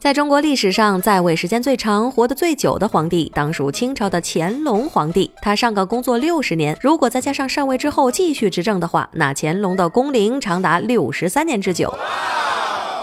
[0.00, 5.28] 在中国历史上，在位时间最长、活得最久的皇帝，当属清朝的乾隆皇帝。
[5.42, 11.92] 他上岗工作六十年，如果再加上上位之后继续执政的话，那乾隆的工龄长达六十三年之久。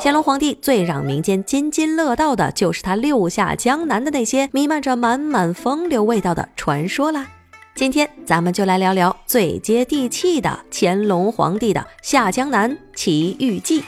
[0.01, 7.27] 乾隆皇帝最让民间津津乐道的，就是他六下江南的那些弥漫着满满风流味道的传说啦。
[7.75, 13.83] 今天咱们就来聊聊最接地气的乾隆皇帝的下江南奇遇记。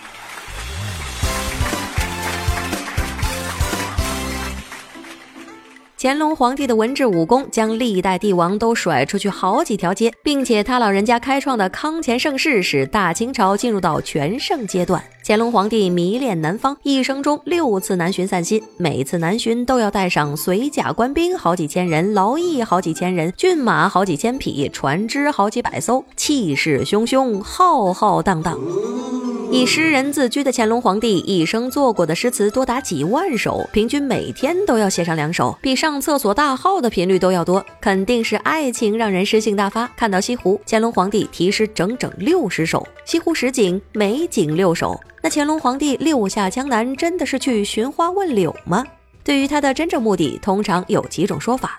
[5.99, 15.03] 乾隆皇帝的文治武功将历代帝王都甩出去好几条街，并且他老人家开创的康乾盛世使大清朝进入到全盛阶段。
[15.25, 28.59] 乾隆皇帝迷恋南方，一生中六次南巡散心，每次南巡都要带上随甲官兵好几千人，劳役好几千人，骏马好几千匹，船只好几百艘，气势汹汹，浩浩荡荡。
[29.50, 37.66] 以诗人自居的乾隆皇帝，一生做过的诗词多达几万首，平均每天都要写上两首，比上厕所大号的频率都要多。
[37.80, 39.88] 肯定是爱情让人诗性大发。
[39.95, 45.00] 看到西湖，乾隆皇帝题诗整整六十首，西湖十景，美景六首。
[45.23, 48.86] 那乾隆皇帝六下江南，真的是去寻花问柳吗？
[49.23, 51.73] 对于他的真正目的，通常有几种说法。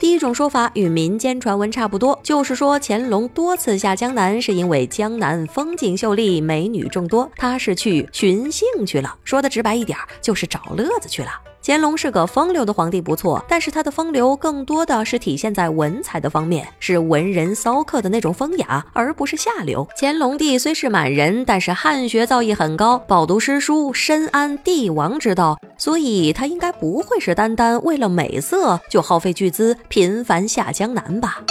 [0.00, 9.14] 第一种说法与民间传闻差不多，就是说乾隆多次下江南是因为江南风景秀丽，美女众多，他是去寻性去了。
[9.24, 11.28] 说的直白一点，就是找乐子去了。
[11.62, 19.86] 乾隆是个风流的皇帝，不错，但是他的风流更多的是体现在文采的方面，是文人骚客的那种风雅，而不是下流。
[19.94, 31.42] 乾隆帝虽是满人，但是汉学造诣很高，饱读诗书，深谙帝王之道，所以他应该不会是单单为了美色就耗费巨资频繁下江南吧。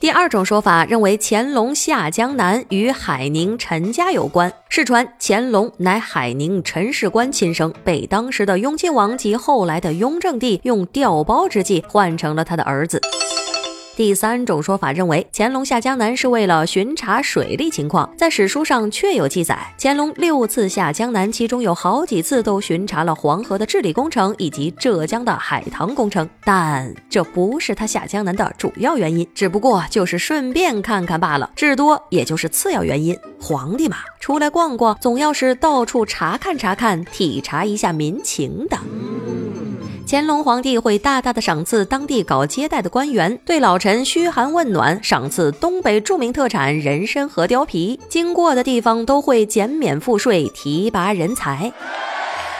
[0.00, 4.52] 第二种说法认为，乾隆下江南与海宁陈家有关。
[4.68, 13.00] 世传乾隆乃海宁陈氏官亲生，被当时的雍亲王及后来的雍正帝用调包之计换成了他的儿子。
[13.98, 18.08] 第三种说法认为，乾隆下江南是为了巡查水利情况。
[18.16, 26.30] 在史书上确有记载，乾隆六次下江南，其中有好几次都巡查了黄河的治理工程以及浙江的海棠工程。
[26.44, 33.18] 但这不是他下江南的主要原因，只不过就是顺便看看罢了，至多也就是次要原因。
[33.40, 38.78] 皇帝嘛，出来逛逛，总要是到处查看查看，体察一下民情的。
[40.10, 51.70] 乾隆皇帝会大大的赏赐当地搞接待的官员，对老臣嘘寒问暖，赏赐东北著名特产人参和貂皮，经过的地方都会减免赋税，提拔人才。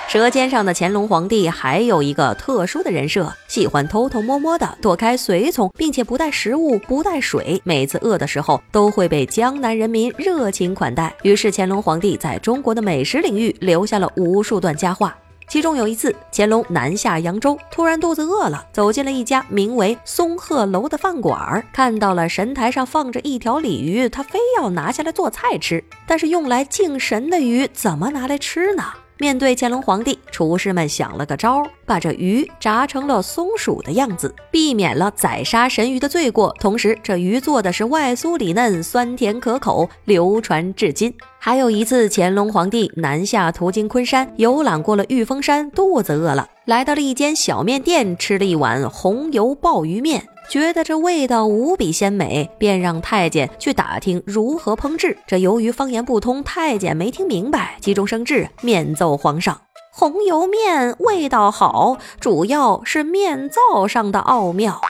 [0.09, 11.15] 舌尖上的乾隆皇帝还有一个特殊的人设，喜欢偷偷摸摸的躲开随从，并且不带食物，不带水，每次饿的时候都会被江南人民热情款待。
[11.23, 15.17] 于是乾隆皇帝在中国的美食领域留下了无数段佳话。
[15.49, 25.83] 其中有一次，乾隆南下扬州，突然肚子饿了，走进了一家名为松鹤楼的饭馆，看到了神台上放着一条鲤鱼，他非要拿下来做菜吃。
[26.07, 28.85] 但是用来敬神的鱼，怎么拿来吃呢？
[29.21, 36.55] 面对乾隆皇帝，厨师们想了个招，把这鱼炸成了松鼠的样子，避免了宰杀神鱼的罪过。
[36.61, 41.13] 同时，这鱼做的是外酥里嫩，酸甜可口，流传至今。
[41.41, 50.29] 还有一次，乾隆皇帝南下途经昆山，游览过了玉峰山，肚子饿了，来到了一间小面店，吃了一碗红油鲍鱼面。
[50.49, 55.19] 觉得这味道无比鲜美，便让太监去打听如何烹制。
[55.27, 59.61] 这由于方言不通，太监没听明白，急中生智，面奏皇上：
[59.93, 64.81] 红油面味道好，主要是面灶上的奥妙。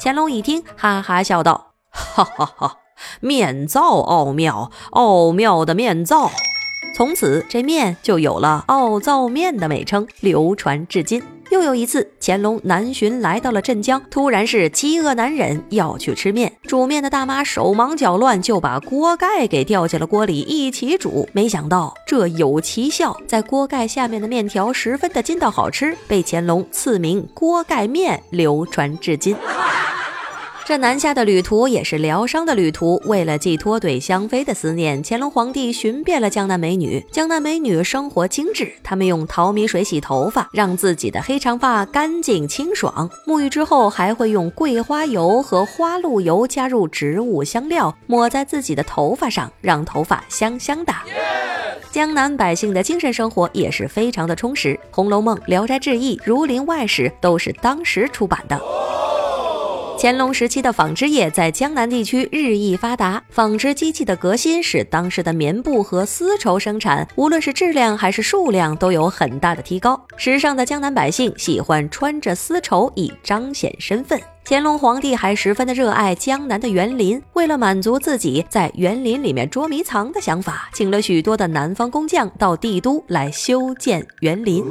[0.00, 2.76] 乾隆一听，哈哈笑道：哈哈哈，
[3.20, 6.30] 面灶奥妙，奥妙的面灶。
[6.96, 11.35] 从此，这面就有了奥灶面的美称，流传至今。
[11.50, 16.52] 又有一次，乾隆南巡来到了镇江，突然是饥饿难忍，要去吃面。
[16.62, 21.28] 煮面的大妈手忙脚乱，就把锅盖给掉进了锅里一起煮。
[21.32, 29.36] 没想到这有奇效，在锅盖下面的面条十分的筋道好吃，被乾隆赐名锅盖面，流传至今。
[30.66, 33.00] 这南下的旅途也是疗伤的旅途。
[33.04, 37.06] 为了寄托对香妃的思念，乾隆皇帝寻遍了江南美女。
[37.12, 43.08] 江南美女生活精致，她们用淘米水洗头发，让自己的黑长发干净清爽。
[43.28, 50.92] 沐浴之后，还会用桂花油和花露油加入植物香料，抹在自己的头发上，让头发香香的。
[51.92, 58.60] 江南百姓的精神生活也是非常的充实，《红楼梦》《聊斋志异》《儒林外史》都是当时出版的。
[59.98, 69.98] 乾隆时期的纺织业在江南地区日益发达，纺织机器的革新使当时的棉布和丝绸生产，无论是质量还是数量都有很大的提高。
[70.18, 74.20] 时尚的江南百姓喜欢穿着丝绸以彰显身份。
[74.44, 84.62] 乾隆皇帝还十分的热爱江南的园林，为了满足自己在园林里面捉迷藏的想法，请了许多的南方工匠到帝都来修建园林。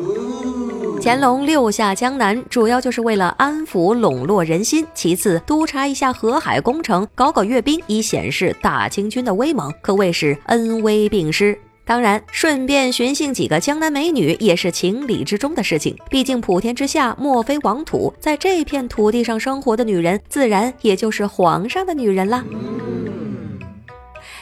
[1.02, 11.58] 乾隆六下江南，主要就是为了安抚笼络人心，其次督察一下河海工程，搞搞阅兵，以显示大清军的威猛，可谓是恩威并施。
[11.86, 15.96] 当然，顺便寻衅几个江南美女也是情理之中的事情。
[16.10, 22.44] 毕竟普天之下莫非王土，在这片土地上生活的女人，自然也就是皇上的女人啦。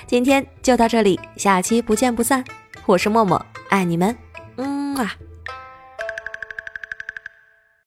[0.07, 2.41] 今天就到这里，下期不见不散。
[2.85, 4.15] 我是默默，爱你们，
[4.55, 5.13] 嗯啊。